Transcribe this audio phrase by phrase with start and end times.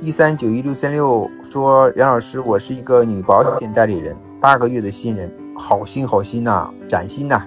[0.00, 7.42] 一三九一六三六说：“杨老师，我是一个女保险代理人，八个月的新人，好心好心呐，崭新呐，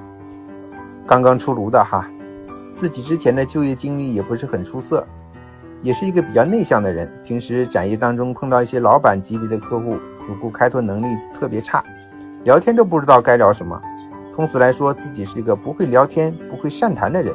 [1.08, 2.06] 刚刚出炉的哈，
[2.76, 5.08] 自己之前的就业经历也不是很出色，
[5.82, 9.96] 也是一个比较内向的人，平时展业当中碰到一些老板级别的客户，
[10.28, 11.82] 主顾开拓能力特别差，
[12.44, 13.82] 聊天都不知道该聊什么。
[14.36, 17.34] 通俗来说，自己是一个不会聊天、不会善谈的人。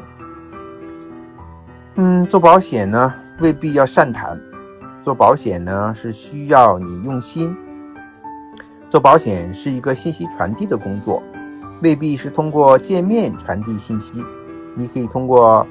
[1.94, 4.38] 嗯，做保险呢，未必要善谈。”
[5.06, 7.56] 做保险呢是需要你用心。
[8.90, 11.22] 做保险是一个信息传递的工作，
[11.80, 14.24] 未必是通过见面传递信息。
[14.74, 15.64] 你可以通过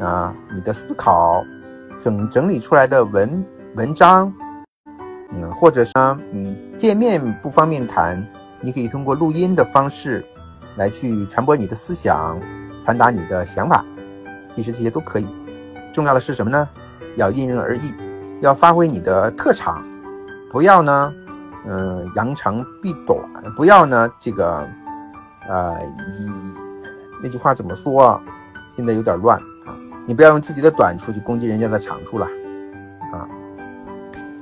[0.00, 1.44] 啊你的思考
[2.02, 4.32] 整整理出来的文文章，
[5.34, 8.26] 嗯，或者呢你见面不方便谈，
[8.62, 10.24] 你可以通过录音的方式
[10.76, 12.40] 来去传播你的思想，
[12.86, 13.84] 传达你的想法。
[14.56, 15.26] 其实这些都可以。
[15.92, 16.66] 重要的是什么呢？
[17.16, 17.92] 要因人而异。
[18.40, 19.82] 要发挥你的特长，
[20.50, 21.14] 不要呢，
[21.66, 23.18] 嗯，扬长避短，
[23.54, 24.66] 不要呢，这个，
[25.46, 25.78] 呃，
[26.18, 26.30] 以
[27.22, 28.20] 那句话怎么说？
[28.76, 29.76] 现在有点乱啊！
[30.06, 32.26] 你不要用自己的短处去攻击人家的长处了，
[33.12, 33.28] 啊，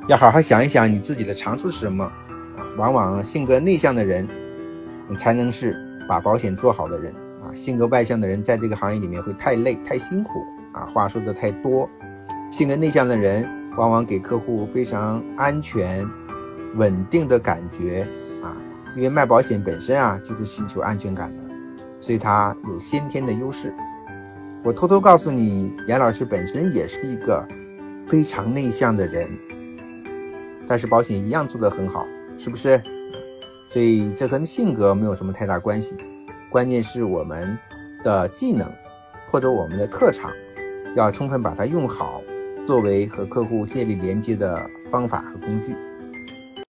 [0.06, 2.62] 要好好想一想你自己的长处是什么啊！
[2.76, 4.28] 往往性格内向的人，
[5.16, 5.76] 才能是
[6.08, 7.12] 把保险做好的人
[7.42, 7.50] 啊！
[7.52, 11.90] 性格外向的人在这个行业里面会太累、太辛苦啊，话说的太多，
[12.52, 13.57] 性格内向的人。
[13.78, 16.04] 往往给客户非常安全、
[16.74, 18.04] 稳定的感觉
[18.42, 18.50] 啊，
[18.96, 21.42] 因为卖保险本身啊就是寻求安全感的，
[22.00, 23.72] 所以它有先天的优势。
[24.64, 27.46] 我偷偷告诉你，严老师本身也是一个
[28.08, 29.28] 非常内向的人，
[30.66, 32.04] 但是保险一样做得很好，
[32.36, 32.82] 是不是？
[33.70, 35.94] 所以这和性格没有什么太大关系，
[36.50, 37.56] 关键是我们
[38.02, 38.68] 的技能
[39.30, 40.32] 或者我们的特长，
[40.96, 42.20] 要充分把它用好。
[42.68, 45.74] 作为和客户建立连接的方法和工具。